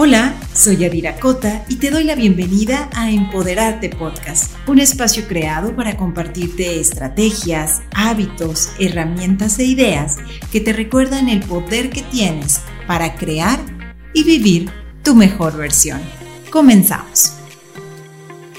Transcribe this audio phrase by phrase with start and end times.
[0.00, 5.74] Hola, soy Yadira Cota y te doy la bienvenida a Empoderarte Podcast, un espacio creado
[5.74, 10.18] para compartirte estrategias, hábitos, herramientas e ideas
[10.52, 13.58] que te recuerdan el poder que tienes para crear
[14.14, 14.70] y vivir
[15.02, 16.00] tu mejor versión.
[16.52, 17.32] Comenzamos.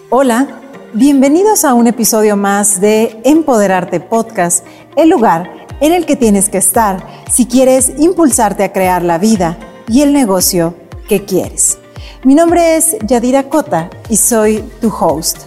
[0.09, 0.59] Hola,
[0.93, 4.67] bienvenidos a un episodio más de Empoderarte Podcast,
[4.97, 5.49] el lugar
[5.79, 10.11] en el que tienes que estar si quieres impulsarte a crear la vida y el
[10.11, 10.75] negocio
[11.17, 11.79] quieres.
[12.23, 15.39] Mi nombre es Yadira Cota y soy tu host.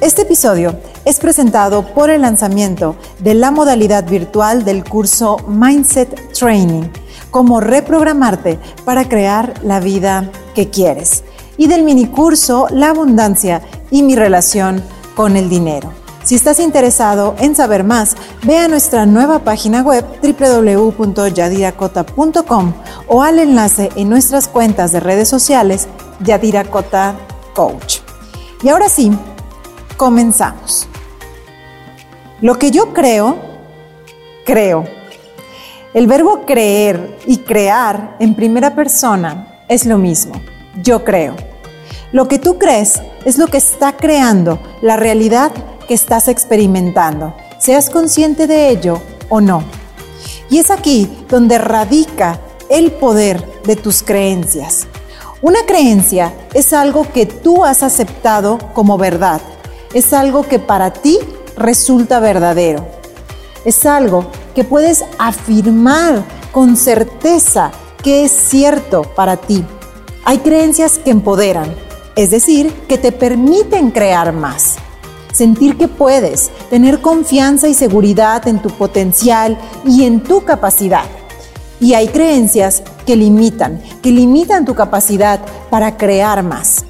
[0.00, 6.84] Este episodio es presentado por el lanzamiento de la modalidad virtual del curso Mindset Training,
[7.30, 11.22] cómo reprogramarte para crear la vida que quieres,
[11.56, 14.82] y del minicurso La abundancia y mi relación
[15.14, 16.01] con el dinero.
[16.24, 22.74] Si estás interesado en saber más, ve a nuestra nueva página web www.yadiracota.com
[23.08, 25.88] o al enlace en nuestras cuentas de redes sociales
[26.20, 27.16] Yadiracota
[27.54, 27.98] Coach.
[28.62, 29.10] Y ahora sí,
[29.96, 30.86] comenzamos.
[32.40, 33.36] Lo que yo creo,
[34.44, 34.84] creo.
[35.92, 40.40] El verbo creer y crear en primera persona es lo mismo.
[40.82, 41.34] Yo creo.
[42.12, 45.50] Lo que tú crees es lo que está creando la realidad
[45.92, 49.62] estás experimentando, seas consciente de ello o no.
[50.50, 54.86] Y es aquí donde radica el poder de tus creencias.
[55.40, 59.40] Una creencia es algo que tú has aceptado como verdad,
[59.92, 61.18] es algo que para ti
[61.56, 62.86] resulta verdadero,
[63.64, 66.22] es algo que puedes afirmar
[66.52, 67.72] con certeza
[68.02, 69.64] que es cierto para ti.
[70.24, 71.74] Hay creencias que empoderan,
[72.14, 74.71] es decir, que te permiten crear más
[75.32, 81.04] sentir que puedes, tener confianza y seguridad en tu potencial y en tu capacidad.
[81.80, 86.84] Y hay creencias que limitan, que limitan tu capacidad para crear más.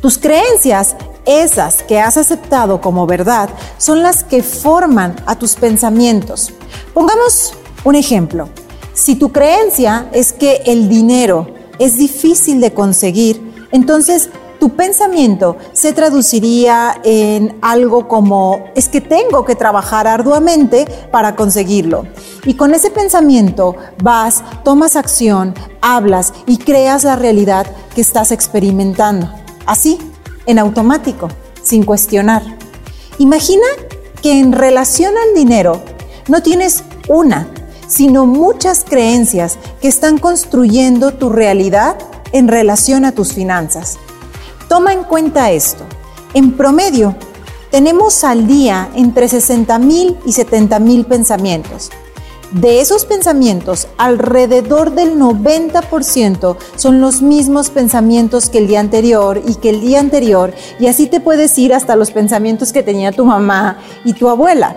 [0.00, 3.48] Tus creencias, esas que has aceptado como verdad,
[3.78, 6.52] son las que forman a tus pensamientos.
[6.92, 7.54] Pongamos
[7.84, 8.48] un ejemplo.
[8.92, 11.48] Si tu creencia es que el dinero
[11.78, 19.44] es difícil de conseguir, entonces tu pensamiento se traduciría en algo como, es que tengo
[19.44, 22.06] que trabajar arduamente para conseguirlo.
[22.44, 29.30] Y con ese pensamiento vas, tomas acción, hablas y creas la realidad que estás experimentando.
[29.66, 29.98] Así,
[30.46, 31.28] en automático,
[31.62, 32.42] sin cuestionar.
[33.18, 33.66] Imagina
[34.22, 35.80] que en relación al dinero
[36.28, 37.48] no tienes una,
[37.88, 41.96] sino muchas creencias que están construyendo tu realidad
[42.32, 43.98] en relación a tus finanzas.
[44.68, 45.84] Toma en cuenta esto.
[46.34, 47.14] En promedio,
[47.70, 51.90] tenemos al día entre 60 mil y 70 mil pensamientos.
[52.52, 59.56] De esos pensamientos, alrededor del 90% son los mismos pensamientos que el día anterior y
[59.56, 63.24] que el día anterior, y así te puedes ir hasta los pensamientos que tenía tu
[63.24, 64.76] mamá y tu abuela.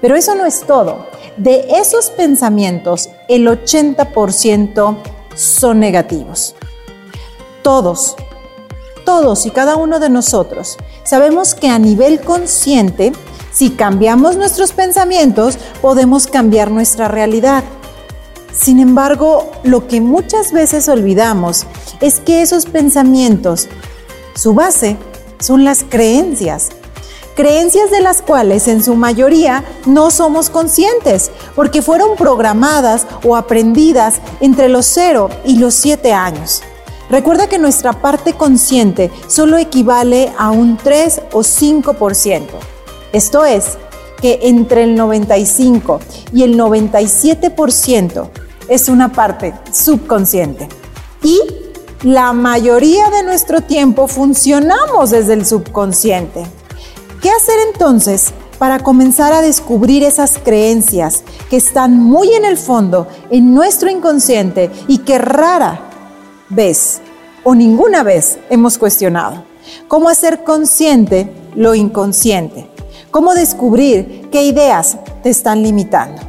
[0.00, 1.06] Pero eso no es todo.
[1.36, 4.96] De esos pensamientos, el 80%
[5.34, 6.54] son negativos.
[7.62, 8.16] Todos,
[9.08, 13.14] todos y cada uno de nosotros sabemos que a nivel consciente,
[13.50, 17.64] si cambiamos nuestros pensamientos, podemos cambiar nuestra realidad.
[18.52, 21.64] Sin embargo, lo que muchas veces olvidamos
[22.02, 23.66] es que esos pensamientos,
[24.34, 24.98] su base,
[25.40, 26.68] son las creencias.
[27.34, 34.16] Creencias de las cuales en su mayoría no somos conscientes porque fueron programadas o aprendidas
[34.40, 36.60] entre los 0 y los 7 años.
[37.10, 42.42] Recuerda que nuestra parte consciente solo equivale a un 3 o 5%.
[43.12, 43.78] Esto es,
[44.20, 46.00] que entre el 95
[46.32, 48.28] y el 97%
[48.68, 50.68] es una parte subconsciente.
[51.22, 51.40] Y
[52.02, 56.44] la mayoría de nuestro tiempo funcionamos desde el subconsciente.
[57.22, 63.06] ¿Qué hacer entonces para comenzar a descubrir esas creencias que están muy en el fondo,
[63.30, 65.87] en nuestro inconsciente y que rara
[66.50, 67.00] vez
[67.44, 69.44] o ninguna vez hemos cuestionado.
[69.86, 72.68] ¿Cómo hacer consciente lo inconsciente?
[73.10, 76.22] ¿Cómo descubrir qué ideas te están limitando?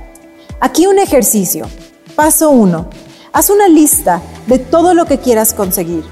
[0.59, 1.65] Aquí un ejercicio.
[2.15, 2.85] Paso 1.
[3.31, 6.03] Haz una lista de todo lo que quieras conseguir.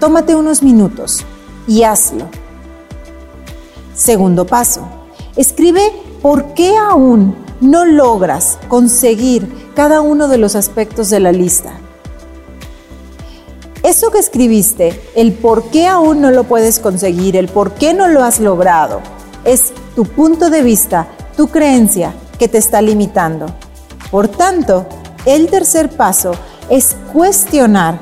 [0.00, 1.24] Tómate unos minutos
[1.66, 2.28] y hazlo.
[3.94, 4.86] Segundo paso.
[5.36, 11.72] Escribe por qué aún no logras conseguir cada uno de los aspectos de la lista.
[13.86, 18.08] Eso que escribiste, el por qué aún no lo puedes conseguir, el por qué no
[18.08, 19.00] lo has logrado,
[19.44, 21.06] es tu punto de vista,
[21.36, 23.46] tu creencia que te está limitando.
[24.10, 24.86] Por tanto,
[25.24, 26.32] el tercer paso
[26.68, 28.00] es cuestionar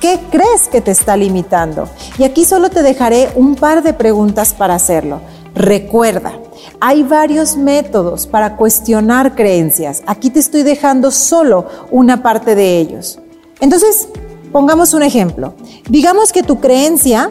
[0.00, 1.88] ¿Qué crees que te está limitando?
[2.16, 5.20] Y aquí solo te dejaré un par de preguntas para hacerlo.
[5.54, 6.32] Recuerda,
[6.80, 10.02] hay varios métodos para cuestionar creencias.
[10.06, 13.18] Aquí te estoy dejando solo una parte de ellos.
[13.60, 14.08] Entonces,
[14.52, 15.54] pongamos un ejemplo.
[15.88, 17.30] Digamos que tu creencia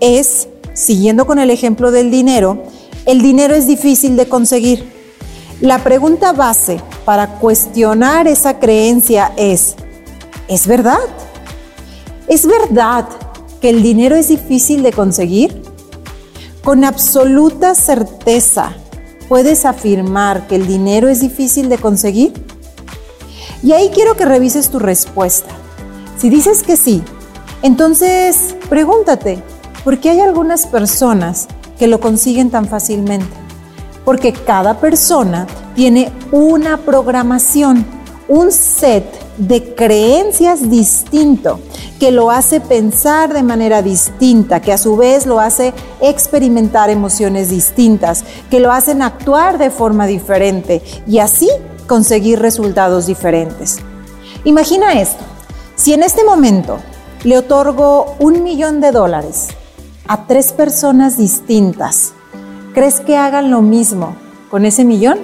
[0.00, 2.62] es, siguiendo con el ejemplo del dinero,
[3.06, 4.90] el dinero es difícil de conseguir.
[5.60, 9.76] La pregunta base para cuestionar esa creencia es,
[10.48, 10.98] ¿es verdad?
[12.28, 13.08] ¿Es verdad
[13.60, 15.62] que el dinero es difícil de conseguir?
[16.64, 18.72] Con absoluta certeza,
[19.28, 22.32] ¿puedes afirmar que el dinero es difícil de conseguir?
[23.62, 25.61] Y ahí quiero que revises tu respuesta.
[26.22, 27.02] Si dices que sí,
[27.62, 29.42] entonces pregúntate,
[29.82, 31.48] ¿por qué hay algunas personas
[31.80, 33.34] que lo consiguen tan fácilmente?
[34.04, 37.84] Porque cada persona tiene una programación,
[38.28, 39.04] un set
[39.36, 41.58] de creencias distinto
[41.98, 47.50] que lo hace pensar de manera distinta, que a su vez lo hace experimentar emociones
[47.50, 51.48] distintas, que lo hacen actuar de forma diferente y así
[51.88, 53.80] conseguir resultados diferentes.
[54.44, 55.24] Imagina esto,
[55.74, 56.78] si en este momento
[57.24, 59.48] le otorgo un millón de dólares
[60.06, 62.12] a tres personas distintas,
[62.74, 64.16] ¿crees que hagan lo mismo
[64.50, 65.18] con ese millón?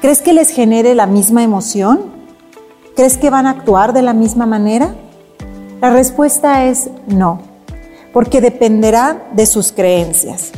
[0.00, 2.00] ¿Crees que les genere la misma emoción?
[2.94, 4.94] ¿Crees que van a actuar de la misma manera?
[5.80, 7.40] La respuesta es no,
[8.12, 10.52] porque dependerá de sus creencias.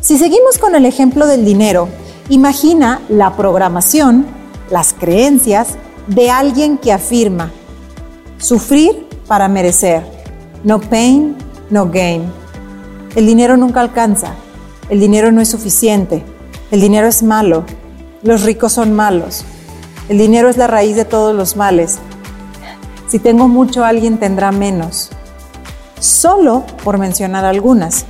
[0.00, 1.88] Si seguimos con el ejemplo del dinero,
[2.28, 4.26] imagina la programación,
[4.70, 5.68] las creencias
[6.06, 7.50] de alguien que afirma
[8.42, 10.02] sufrir para merecer,
[10.64, 11.36] no pain,
[11.70, 12.24] no gain.
[13.14, 14.34] El dinero nunca alcanza,
[14.90, 16.22] el dinero no es suficiente,
[16.70, 17.64] el dinero es malo,
[18.22, 19.44] los ricos son malos,
[20.08, 21.98] el dinero es la raíz de todos los males,
[23.12, 25.10] si tengo mucho, alguien tendrá menos.
[26.00, 28.06] Solo por mencionar algunas.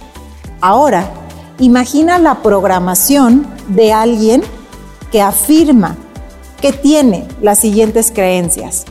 [0.61, 1.11] Ahora,
[1.58, 4.44] imagina la programación de alguien
[5.11, 5.96] que afirma
[6.61, 8.84] que tiene las siguientes creencias.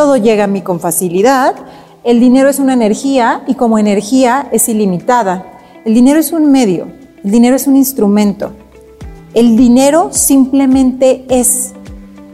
[0.00, 1.56] Todo llega a mí con facilidad,
[2.04, 5.44] el dinero es una energía y como energía es ilimitada.
[5.84, 6.90] El dinero es un medio,
[7.22, 8.52] el dinero es un instrumento.
[9.34, 11.74] El dinero simplemente es.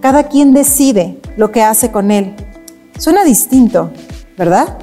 [0.00, 2.36] Cada quien decide lo que hace con él.
[2.98, 3.90] Suena distinto,
[4.38, 4.78] ¿verdad?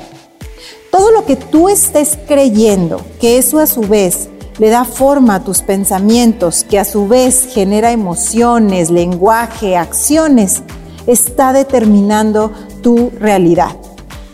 [0.91, 4.27] Todo lo que tú estés creyendo, que eso a su vez
[4.59, 10.63] le da forma a tus pensamientos, que a su vez genera emociones, lenguaje, acciones,
[11.07, 12.51] está determinando
[12.83, 13.71] tu realidad.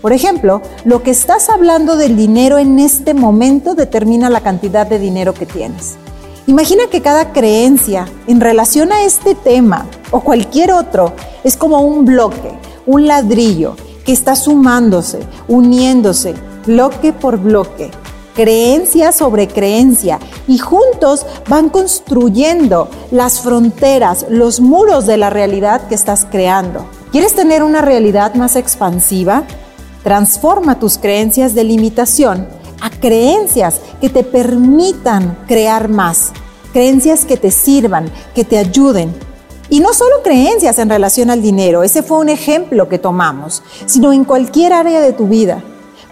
[0.01, 4.99] Por ejemplo, lo que estás hablando del dinero en este momento determina la cantidad de
[4.99, 5.95] dinero que tienes.
[6.47, 11.13] Imagina que cada creencia en relación a este tema o cualquier otro
[11.45, 12.59] es como un bloque
[12.89, 16.33] un ladrillo que está sumándose, uniéndose,
[16.65, 17.91] bloque por bloque,
[18.33, 20.17] creencia sobre creencia,
[20.47, 26.85] y juntos van construyendo las fronteras, los muros de la realidad que estás creando.
[27.11, 29.43] ¿Quieres tener una realidad más expansiva?
[30.03, 32.47] Transforma tus creencias de limitación
[32.81, 36.31] a creencias que te permitan crear más,
[36.71, 39.13] creencias que te sirvan, que te ayuden,
[39.71, 44.11] y no solo creencias en relación al dinero, ese fue un ejemplo que tomamos, sino
[44.11, 45.63] en cualquier área de tu vida.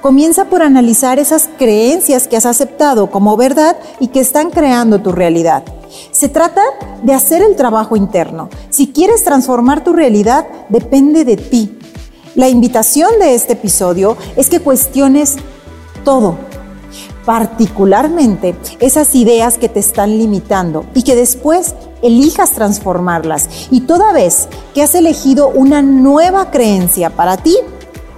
[0.01, 5.11] Comienza por analizar esas creencias que has aceptado como verdad y que están creando tu
[5.11, 5.63] realidad.
[6.11, 6.61] Se trata
[7.01, 8.49] de hacer el trabajo interno.
[8.69, 11.79] Si quieres transformar tu realidad, depende de ti.
[12.35, 15.37] La invitación de este episodio es que cuestiones
[16.05, 16.37] todo,
[17.25, 21.73] particularmente esas ideas que te están limitando y que después
[22.03, 23.49] elijas transformarlas.
[23.71, 27.57] Y toda vez que has elegido una nueva creencia para ti,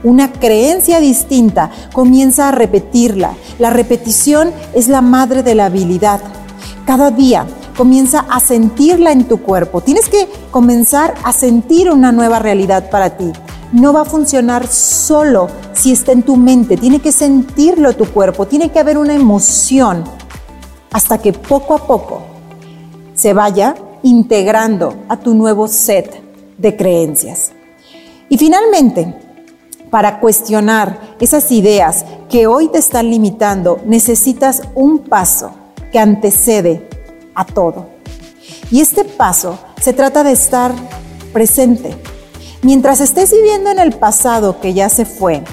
[0.03, 3.33] una creencia distinta, comienza a repetirla.
[3.57, 6.21] La repetición es la madre de la habilidad.
[6.85, 7.45] Cada día
[7.77, 9.81] comienza a sentirla en tu cuerpo.
[9.81, 13.31] Tienes que comenzar a sentir una nueva realidad para ti
[13.71, 18.47] no va a funcionar solo si está en tu mente, tiene que sentirlo tu cuerpo,
[18.47, 20.03] tiene que haber una emoción
[20.91, 22.21] hasta que poco a poco
[23.13, 26.21] se vaya integrando a tu nuevo set
[26.57, 27.51] de creencias.
[28.27, 29.13] Y finalmente,
[29.89, 35.51] para cuestionar esas ideas que hoy te están limitando, necesitas un paso
[35.91, 36.87] que antecede
[37.35, 37.87] a todo.
[38.71, 40.73] Y este paso se trata de estar
[41.33, 41.95] presente,
[42.61, 45.43] Mientras estés viviendo en el pasado que ya se fue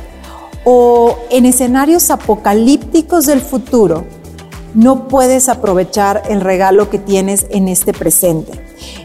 [0.65, 4.05] o en escenarios apocalípticos del futuro,
[4.75, 8.61] no puedes aprovechar el regalo que tienes en este presente.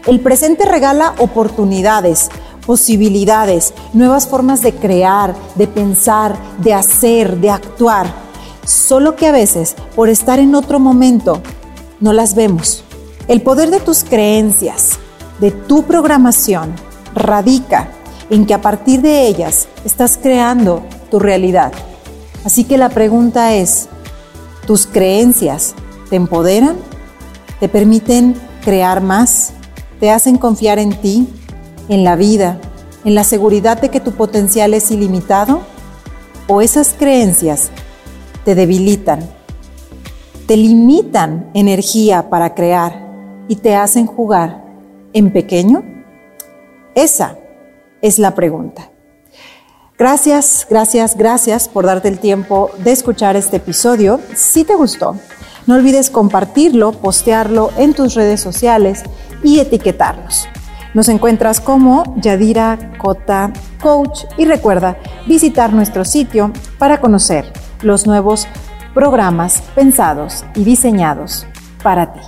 [0.08, 2.28] El presente regala oportunidades,
[2.66, 8.12] posibilidades, nuevas formas de crear, de pensar, de hacer, de actuar.
[8.64, 11.42] Solo que a veces, por estar en otro momento,
[12.00, 12.84] no las vemos.
[13.28, 14.98] El poder de tus creencias,
[15.40, 16.74] de tu programación,
[17.14, 17.88] radica
[18.30, 21.72] en que a partir de ellas estás creando tu realidad.
[22.44, 23.88] Así que la pregunta es,
[24.66, 25.74] ¿tus creencias
[26.10, 26.76] te empoderan?
[27.60, 29.52] ¿Te permiten crear más?
[30.00, 31.28] ¿Te hacen confiar en ti?
[31.88, 32.58] En la vida,
[33.04, 35.62] en la seguridad de que tu potencial es ilimitado?
[36.48, 37.70] ¿O esas creencias
[38.44, 39.20] te debilitan,
[40.46, 43.08] te limitan energía para crear
[43.48, 44.64] y te hacen jugar
[45.12, 45.84] en pequeño?
[46.94, 47.38] Esa
[48.00, 48.90] es la pregunta.
[49.98, 54.20] Gracias, gracias, gracias por darte el tiempo de escuchar este episodio.
[54.34, 55.16] Si te gustó,
[55.66, 59.02] no olvides compartirlo, postearlo en tus redes sociales
[59.44, 60.48] y etiquetarnos.
[60.94, 67.50] Nos encuentras como Yadira Cota Coach y recuerda visitar nuestro sitio para conocer
[67.82, 68.46] los nuevos
[68.94, 71.46] programas pensados y diseñados
[71.82, 72.20] para ti.